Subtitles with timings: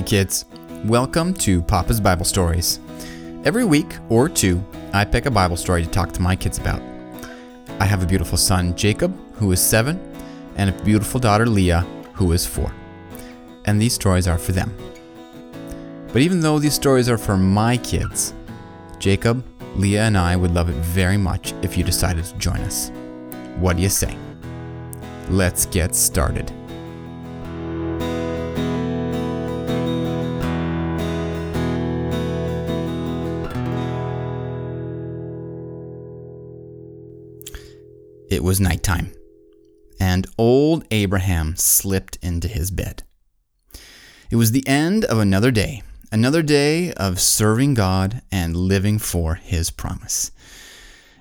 [0.00, 0.46] Hey kids,
[0.86, 2.80] welcome to Papa's Bible Stories.
[3.44, 6.80] Every week or two, I pick a Bible story to talk to my kids about.
[7.78, 10.00] I have a beautiful son, Jacob, who is seven,
[10.56, 11.82] and a beautiful daughter, Leah,
[12.14, 12.72] who is four.
[13.66, 14.74] And these stories are for them.
[16.14, 18.32] But even though these stories are for my kids,
[18.98, 19.44] Jacob,
[19.76, 22.90] Leah, and I would love it very much if you decided to join us.
[23.58, 24.16] What do you say?
[25.28, 26.50] Let's get started.
[38.30, 39.12] It was nighttime,
[39.98, 43.02] and old Abraham slipped into his bed.
[44.30, 49.34] It was the end of another day, another day of serving God and living for
[49.34, 50.30] his promise.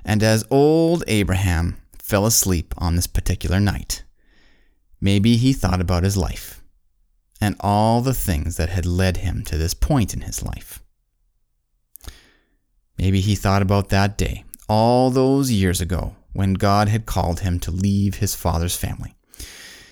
[0.05, 4.03] And as old Abraham fell asleep on this particular night,
[5.01, 6.61] maybe he thought about his life
[7.41, 10.83] and all the things that had led him to this point in his life.
[12.99, 17.59] Maybe he thought about that day, all those years ago, when God had called him
[17.59, 19.15] to leave his father's family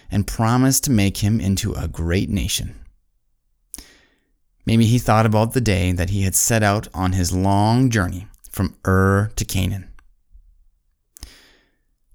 [0.09, 2.75] and promised to make him into a great nation.
[4.65, 8.27] Maybe he thought about the day that he had set out on his long journey
[8.51, 9.89] from Ur to Canaan.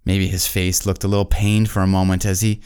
[0.04, 2.60] Maybe his face looked a little pained for a moment as he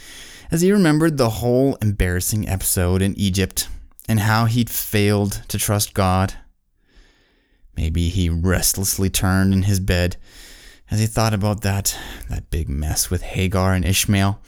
[0.51, 3.69] as he remembered the whole embarrassing episode in Egypt
[4.09, 6.35] and how he'd failed to trust God.
[7.77, 10.17] Maybe he restlessly turned in his bed
[10.91, 11.97] as he thought about that,
[12.29, 14.41] that big mess with Hagar and Ishmael,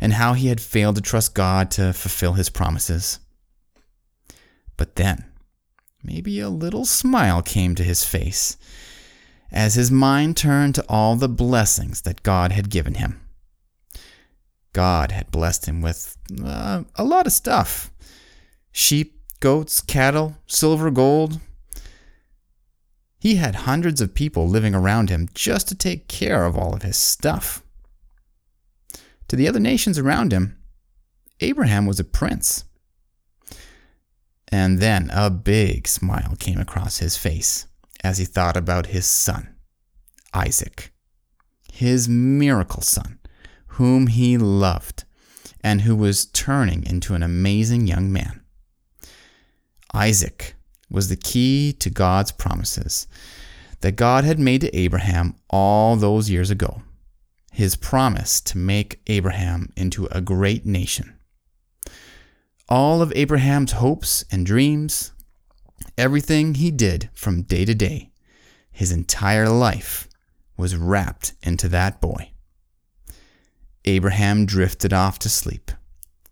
[0.00, 3.18] and how he had failed to trust God to fulfill his promises.
[4.76, 5.24] But then,
[6.02, 8.56] maybe a little smile came to his face
[9.50, 13.20] as his mind turned to all the blessings that God had given him.
[14.72, 17.90] God had blessed him with uh, a lot of stuff
[18.70, 21.40] sheep, goats, cattle, silver, gold,
[23.18, 26.82] he had hundreds of people living around him just to take care of all of
[26.82, 27.62] his stuff.
[29.28, 30.56] To the other nations around him,
[31.40, 32.64] Abraham was a prince.
[34.50, 37.66] And then a big smile came across his face
[38.02, 39.54] as he thought about his son,
[40.32, 40.92] Isaac,
[41.72, 43.18] his miracle son,
[43.66, 45.04] whom he loved
[45.60, 48.42] and who was turning into an amazing young man.
[49.92, 50.54] Isaac
[50.90, 53.06] was the key to God's promises
[53.80, 56.82] that God had made to Abraham all those years ago.
[57.52, 61.18] His promise to make Abraham into a great nation.
[62.68, 65.12] All of Abraham's hopes and dreams,
[65.96, 68.10] everything he did from day to day,
[68.70, 70.08] his entire life
[70.56, 72.32] was wrapped into that boy.
[73.84, 75.70] Abraham drifted off to sleep,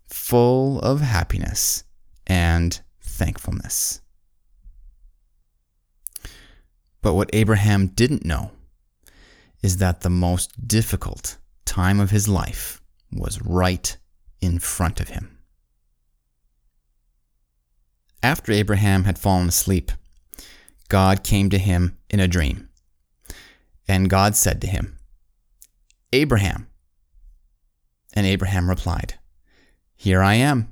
[0.07, 1.83] full of happiness
[2.27, 4.01] and thankfulness.
[7.01, 8.51] But what Abraham didn't know
[9.61, 12.81] is that the most difficult time of his life
[13.11, 13.97] was right
[14.41, 15.37] in front of him.
[18.23, 19.91] After Abraham had fallen asleep,
[20.89, 22.69] God came to him in a dream.
[23.87, 24.97] And God said to him,
[26.11, 26.67] Abraham.
[28.13, 29.15] And Abraham replied,
[29.95, 30.71] Here I am.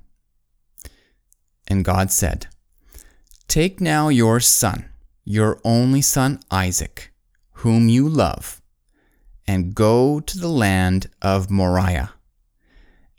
[1.68, 2.48] And God said,
[3.48, 4.90] Take now your son
[5.26, 7.12] your only son Isaac,
[7.54, 8.62] whom you love,
[9.48, 12.14] and go to the land of Moriah,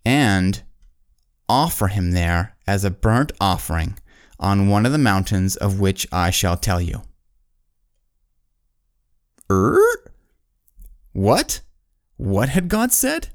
[0.04, 0.62] and
[1.48, 3.98] offer him there as a burnt offering
[4.38, 7.02] on one of the mountains of which I shall tell you.
[9.50, 9.80] Er?
[11.12, 11.60] What?
[12.16, 13.28] What had God said?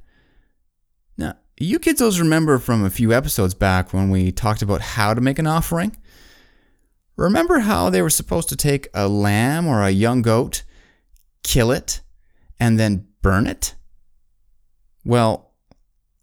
[1.18, 5.14] Now, you kids always remember from a few episodes back when we talked about how
[5.14, 5.96] to make an offering?
[7.16, 10.64] Remember how they were supposed to take a lamb or a young goat,
[11.44, 12.02] kill it,
[12.60, 13.76] and then burn it?
[15.04, 15.54] Well,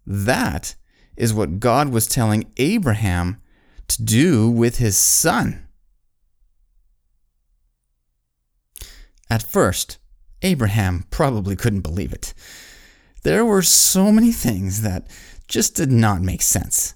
[0.05, 0.75] that
[1.15, 3.41] is what God was telling Abraham
[3.87, 5.67] to do with his son.
[9.29, 9.99] At first,
[10.41, 12.33] Abraham probably couldn't believe it.
[13.23, 15.07] There were so many things that
[15.47, 16.95] just did not make sense.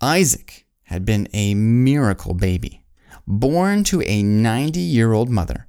[0.00, 0.59] Isaac
[0.90, 2.84] had been a miracle baby,
[3.24, 5.68] born to a 90 year old mother.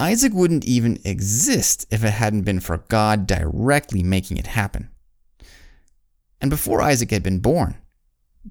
[0.00, 4.90] Isaac wouldn't even exist if it hadn't been for God directly making it happen.
[6.40, 7.76] And before Isaac had been born,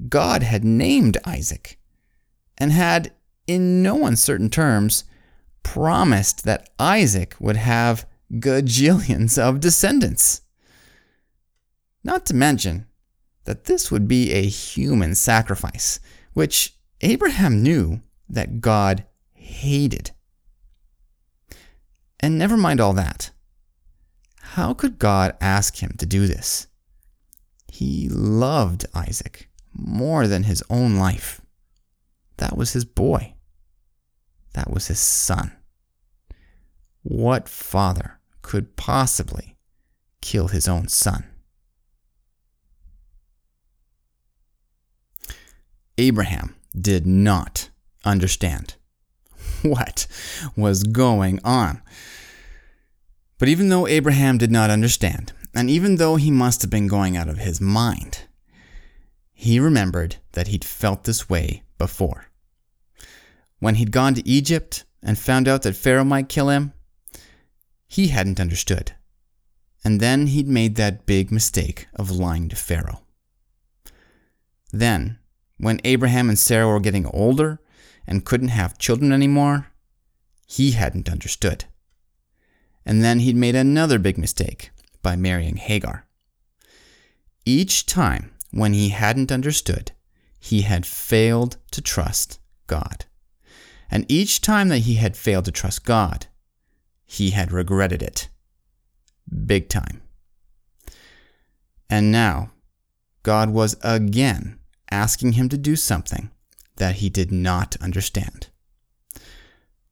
[0.08, 1.78] God had named Isaac
[2.58, 3.12] and had,
[3.46, 5.04] in no uncertain terms,
[5.64, 10.44] promised that Isaac would have gajillions of descendants.
[12.06, 12.88] Not to mention
[13.46, 16.00] that this would be a human sacrifice,
[16.34, 20.12] which Abraham knew that God hated.
[22.20, 23.32] And never mind all that.
[24.42, 26.68] How could God ask him to do this?
[27.72, 31.42] He loved Isaac more than his own life.
[32.38, 33.34] That was his boy.
[34.54, 35.52] That was his son.
[37.02, 39.58] What father could possibly
[40.22, 41.26] kill his own son?
[45.98, 47.70] Abraham did not
[48.04, 48.76] understand
[49.62, 50.08] what
[50.56, 51.82] was going on.
[53.38, 57.16] But even though Abraham did not understand, and even though he must have been going
[57.16, 58.22] out of his mind,
[59.34, 62.28] he remembered that he'd felt this way before.
[63.60, 66.74] When he'd gone to Egypt and found out that Pharaoh might kill him,
[67.88, 68.94] he hadn't understood.
[69.84, 73.02] And then he'd made that big mistake of lying to Pharaoh.
[74.72, 75.20] Then,
[75.58, 77.60] when Abraham and Sarah were getting older
[78.06, 79.68] and couldn't have children anymore,
[80.48, 81.66] he hadn't understood.
[82.86, 84.72] And then he'd made another big mistake
[85.02, 86.06] by marrying Hagar.
[87.46, 89.92] Each time when he hadn't understood,
[90.40, 93.06] he had failed to trust God.
[93.90, 96.28] And each time that he had failed to trust God,
[97.06, 98.30] he had regretted it.
[99.46, 100.02] Big time.
[101.90, 102.52] And now,
[103.22, 104.60] God was again
[104.94, 106.30] asking him to do something
[106.76, 108.48] that he did not understand.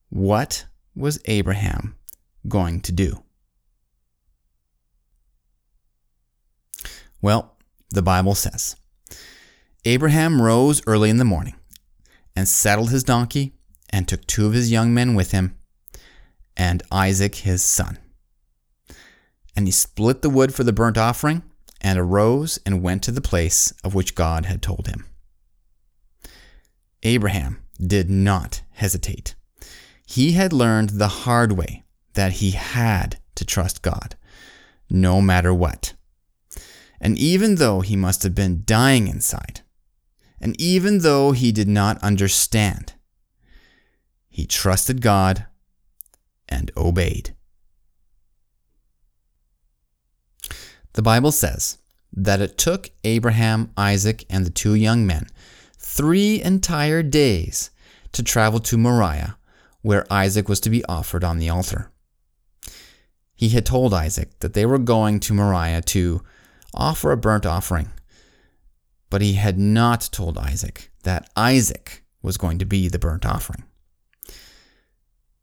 [0.10, 0.66] What
[0.96, 1.96] was Abraham
[2.48, 3.24] going to do?
[7.22, 7.58] Well,
[7.90, 8.76] the Bible says
[9.86, 11.56] Abraham rose early in the morning
[12.36, 13.54] and saddled his donkey
[13.90, 15.58] and took two of his young men with him
[16.56, 17.98] and Isaac his son.
[19.56, 21.44] And he split the wood for the burnt offering
[21.82, 25.06] and arose and went to the place of which God had told him.
[27.04, 29.36] Abraham did not hesitate.
[30.06, 31.84] He had learned the hard way
[32.14, 34.16] that he had to trust God,
[34.90, 35.94] no matter what.
[37.00, 39.62] And even though he must have been dying inside,
[40.40, 42.94] and even though he did not understand,
[44.30, 45.46] he trusted God
[46.48, 47.36] and obeyed.
[50.94, 51.78] The Bible says
[52.14, 55.28] that it took Abraham, Isaac, and the two young men
[55.78, 57.72] three entire days
[58.12, 59.38] to travel to Moriah,
[59.82, 61.92] where Isaac was to be offered on the altar.
[63.36, 66.22] He had told Isaac that they were going to Moriah to
[66.74, 67.90] offer a burnt offering,
[69.10, 73.64] but he had not told Isaac that Isaac was going to be the burnt offering.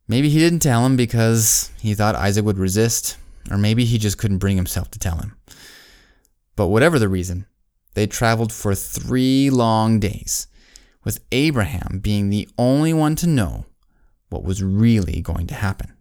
[0.06, 3.16] Maybe he didn't tell him because he thought Isaac would resist,
[3.50, 5.36] or maybe he just couldn't bring himself to tell him.
[6.56, 7.46] But whatever the reason,
[7.94, 10.46] they traveled for three long days,
[11.04, 13.66] with Abraham being the only one to know
[14.28, 15.94] what was really going to happen.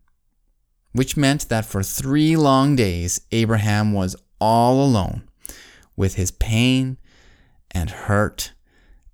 [0.92, 5.28] Which meant that for three long days, Abraham was all alone
[5.96, 6.98] with his pain
[7.72, 8.54] and hurt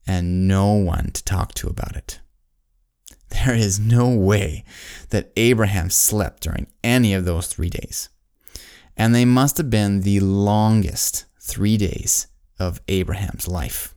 [0.05, 2.19] and no one to talk to about it.
[3.29, 4.63] There is no way
[5.09, 8.09] that Abraham slept during any of those three days.
[8.95, 12.27] And they must have been the longest three days
[12.59, 13.95] of Abraham's life.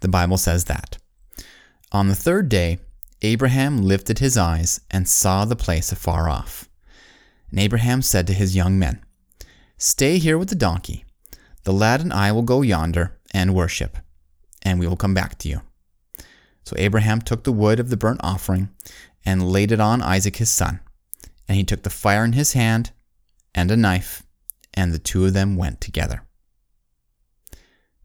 [0.00, 0.98] The Bible says that.
[1.92, 2.78] On the third day,
[3.22, 6.68] Abraham lifted his eyes and saw the place afar off.
[7.50, 9.02] And Abraham said to his young men,
[9.78, 11.04] Stay here with the donkey.
[11.64, 13.98] The lad and I will go yonder and worship
[14.66, 15.62] and we will come back to you.
[16.64, 18.70] So Abraham took the wood of the burnt offering
[19.24, 20.80] and laid it on Isaac his son.
[21.48, 22.92] And he took the fire in his hand
[23.54, 24.22] and a knife,
[24.74, 26.22] and the two of them went together.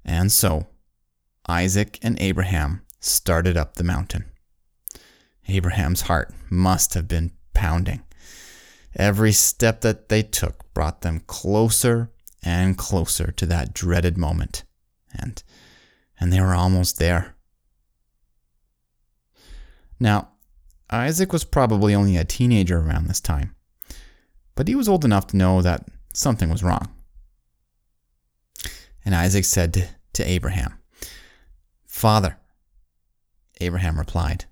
[0.06, 0.68] And so
[1.48, 4.26] Isaac and Abraham started up the mountain.
[5.48, 8.04] Abraham's heart must have been pounding.
[8.96, 12.12] Every step that they took brought them closer
[12.44, 14.64] and closer to that dreaded moment.
[15.14, 15.44] And
[16.20, 17.36] and they were almost there.
[20.00, 20.30] Now,
[20.92, 23.56] Isaac was probably only a teenager around this time,
[24.56, 26.90] but he was old enough to know that something was wrong.
[29.06, 30.78] And Isaac said to, to Abraham,
[31.88, 32.38] Father.
[33.62, 34.46] Abraham replied,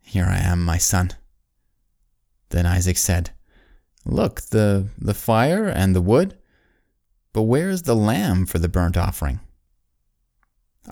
[0.00, 1.12] Here I am, my son.
[2.50, 3.30] Then Isaac said,
[4.04, 6.36] Look, the, the fire and the wood,
[7.32, 9.40] but where is the lamb for the burnt offering?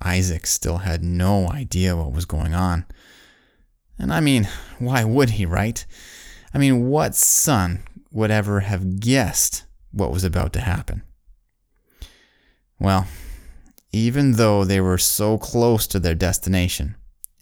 [0.01, 2.87] Isaac still had no idea what was going on.
[4.01, 5.85] And I mean, why would he, right?
[6.55, 11.03] I mean, what son would ever have guessed what was about to happen.
[12.79, 13.07] Well,
[13.93, 16.97] even though they were so close to their destination,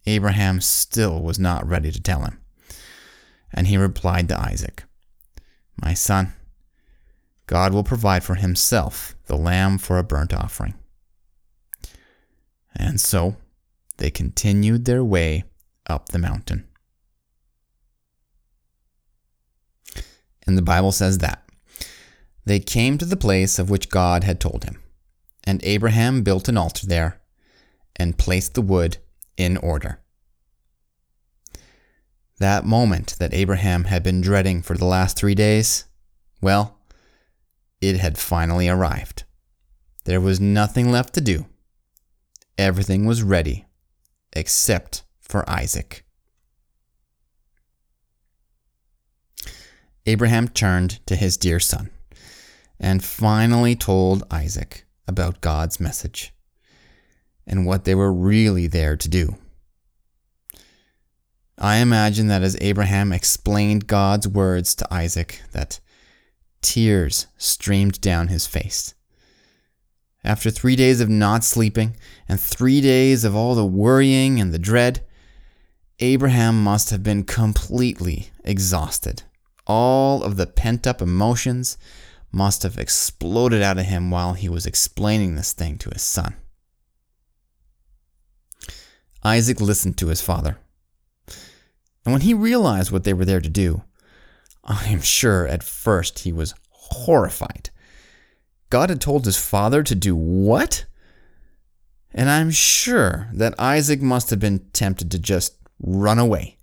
[0.07, 2.41] Abraham still was not ready to tell him.
[3.53, 4.85] And he replied to Isaac,
[5.81, 6.33] My son,
[7.47, 10.75] God will provide for himself the lamb for a burnt offering.
[12.75, 13.37] And so
[13.99, 15.45] they continued their way
[15.89, 16.67] up the mountain.
[20.47, 21.45] And the Bible says that
[22.45, 24.83] they came to the place of which God had told him.
[25.45, 27.21] And Abraham built an altar there
[27.97, 28.97] and placed the wood
[29.37, 30.01] in order.
[32.39, 35.85] That moment that Abraham had been dreading for the last three days,
[36.41, 36.79] well,
[37.81, 39.25] it had finally arrived.
[40.05, 41.47] There was nothing left to do.
[42.57, 43.67] Everything was ready,
[44.33, 46.05] except for Isaac.
[50.07, 51.91] Abraham turned to his dear son
[52.81, 56.33] and finally told Isaac about God's message
[57.47, 59.37] and what they were really there to do.
[61.59, 65.81] I imagine that as Abraham explained God's words to Isaac that
[66.63, 68.95] tears streamed down his face.
[70.25, 71.97] After 3 days of not sleeping
[72.29, 75.05] and 3 days of all the worrying and the dread,
[76.01, 79.23] Abraham must have been completely exhausted
[79.69, 81.77] all of the pent up emotions
[82.33, 86.35] must have exploded out of him while he was explaining this thing to his son.
[89.23, 90.59] Isaac listened to his father.
[92.05, 93.83] And when he realized what they were there to do,
[94.65, 97.71] I am sure at first he was horrified.
[98.71, 100.87] God had told his father to do what?
[102.13, 106.57] And I'm sure that Isaac must have been tempted to just run away.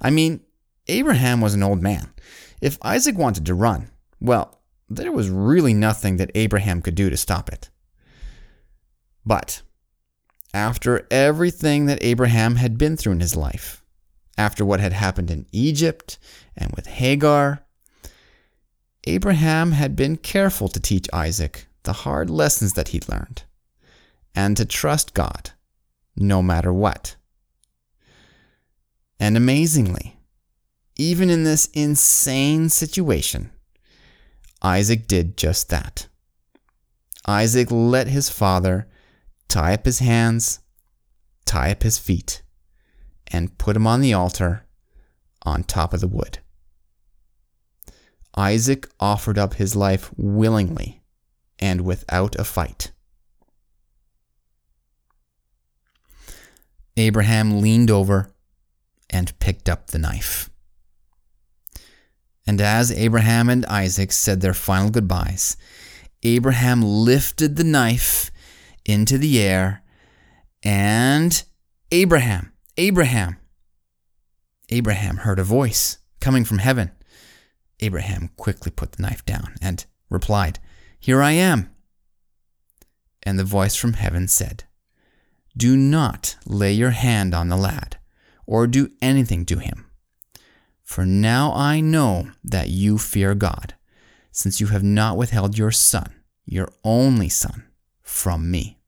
[0.00, 0.40] I mean,
[0.86, 2.12] Abraham was an old man.
[2.60, 7.16] If Isaac wanted to run, well, there was really nothing that Abraham could do to
[7.16, 7.70] stop it.
[9.24, 9.62] But
[10.52, 13.84] after everything that Abraham had been through in his life,
[14.36, 16.18] after what had happened in Egypt
[16.56, 17.64] and with Hagar,
[19.06, 23.44] Abraham had been careful to teach Isaac the hard lessons that he'd learned
[24.34, 25.50] and to trust God
[26.16, 27.16] no matter what.
[29.20, 30.16] And amazingly,
[30.96, 33.50] even in this insane situation,
[34.62, 36.08] Isaac did just that.
[37.26, 38.88] Isaac let his father
[39.46, 40.60] tie up his hands,
[41.44, 42.42] tie up his feet,
[43.28, 44.64] and put him on the altar
[45.42, 46.38] on top of the wood.
[48.34, 51.02] Isaac offered up his life willingly
[51.58, 52.92] and without a fight.
[56.96, 58.32] Abraham leaned over
[59.10, 60.48] and picked up the knife.
[62.46, 65.56] And as Abraham and Isaac said their final goodbyes,
[66.22, 68.30] Abraham lifted the knife
[68.84, 69.82] into the air
[70.62, 71.42] and
[71.92, 73.36] Abraham, Abraham.
[74.68, 76.90] Abraham heard a voice coming from heaven.
[77.80, 80.58] Abraham quickly put the knife down and replied,
[80.98, 81.70] Here I am.
[83.22, 84.64] And the voice from heaven said,
[85.56, 87.96] Do not lay your hand on the lad,
[88.50, 89.86] or do anything to him.
[90.82, 93.74] For now I know that you fear God,
[94.32, 96.12] since you have not withheld your son,
[96.44, 97.62] your only son,
[98.02, 98.80] from me.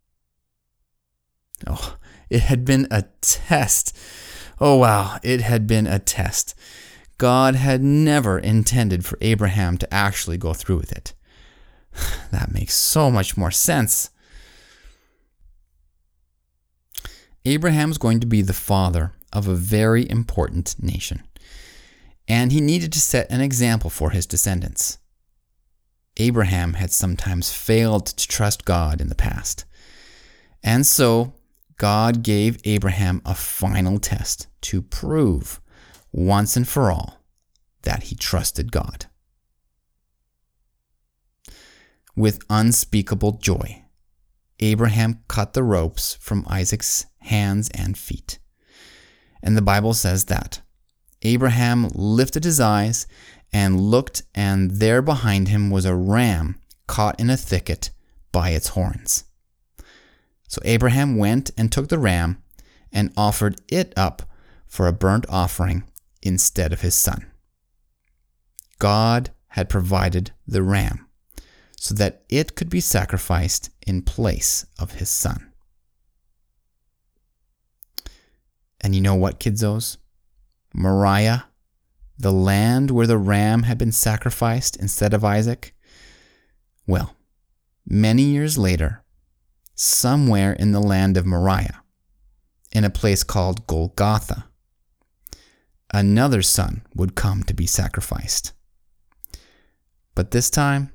[1.65, 1.97] Oh,
[2.29, 3.97] it had been a test.
[4.61, 6.57] Oh, wow, it had been a test.
[7.17, 11.15] God had never intended for Abraham to actually go through with it.
[12.33, 14.11] That makes so much more sense.
[17.45, 21.23] Abraham's going to be the father of a very important nation
[22.29, 24.99] and he needed to set an example for his descendants.
[26.19, 29.65] Abraham had sometimes failed to trust God in the past.
[30.63, 31.35] And so,
[31.79, 35.61] God gave Abraham a final test to prove
[36.13, 37.19] once and for all
[37.83, 39.07] that he trusted God.
[42.15, 43.85] With unspeakable joy,
[44.61, 48.39] Abraham cut the ropes from Isaac's hands and feet.
[49.43, 50.61] And the Bible says that
[51.23, 53.07] Abraham lifted his eyes
[53.53, 57.91] and looked, and there behind him was a ram caught in a thicket
[58.31, 59.25] by its horns.
[60.49, 62.43] So Abraham went and took the ram
[62.93, 64.23] and offered it up
[64.67, 65.85] for a burnt offering
[66.23, 67.27] instead of his son.
[68.79, 71.07] God had provided the ram
[71.77, 75.52] so that it could be sacrificed in place of his son.
[78.83, 79.99] And you know what, kidzos?
[80.75, 81.47] Moriah,
[82.19, 85.75] the land where the ram had been sacrificed instead of Isaac,
[86.87, 87.15] Well,
[87.87, 89.03] many years later,
[89.75, 91.83] somewhere in the land of Moriah,
[92.73, 94.47] in a place called Golgotha,
[95.93, 98.53] another son would come to be sacrificed.
[100.15, 100.93] But this time,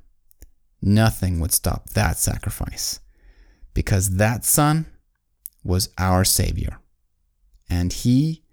[0.82, 3.00] nothing would stop that sacrifice
[3.74, 4.86] because that son
[5.64, 6.80] was our Savior,
[7.70, 8.44] and he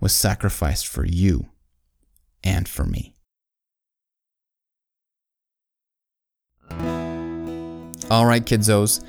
[0.00, 1.46] was sacrificed for you
[2.42, 3.14] and for me.
[8.10, 9.04] All right, kidzos,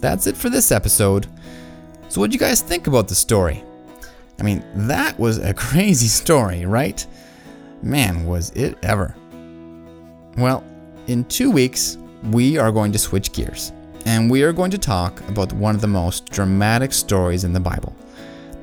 [0.00, 1.26] that's it for this episode.
[2.08, 3.64] So, what do you guys think about the story?
[4.38, 7.04] I mean, that was a crazy story, right?
[7.82, 9.14] Man, was it ever.
[10.36, 10.64] Well,
[11.06, 11.98] in two weeks,
[12.30, 13.72] we are going to switch gears
[14.06, 17.60] and we are going to talk about one of the most dramatic stories in the
[17.60, 17.94] Bible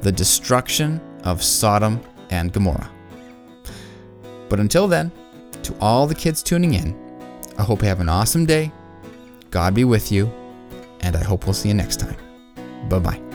[0.01, 2.89] the destruction of Sodom and Gomorrah.
[4.49, 5.11] But until then,
[5.63, 6.95] to all the kids tuning in,
[7.57, 8.71] I hope you have an awesome day.
[9.51, 10.31] God be with you,
[11.01, 12.17] and I hope we'll see you next time.
[12.89, 13.30] Bye bye.